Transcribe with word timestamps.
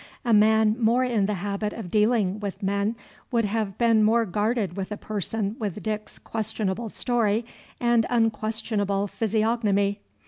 A 0.25 0.33
man 0.33 0.77
more 0.83 1.03
in 1.03 1.27
the 1.27 1.35
habit 1.35 1.73
of 1.73 1.91
dealing 1.91 2.39
with 2.39 2.63
men 2.63 2.95
would 3.29 3.45
have 3.45 3.77
been 3.77 4.03
more 4.03 4.25
guarded 4.25 4.75
with 4.75 4.91
a 4.91 4.97
person 4.97 5.55
with 5.59 5.83
Dick's 5.83 6.17
questionable 6.17 6.89
story 6.89 7.45
and 7.79 8.07
unquestionable 8.09 9.05
physiognomy. 9.05 10.01